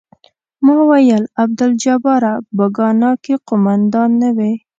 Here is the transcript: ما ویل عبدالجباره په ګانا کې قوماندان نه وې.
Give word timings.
ما 0.65 0.75
ویل 0.89 1.23
عبدالجباره 1.43 2.33
په 2.55 2.65
ګانا 2.77 3.11
کې 3.23 3.33
قوماندان 3.47 4.09
نه 4.21 4.29
وې. 4.37 4.53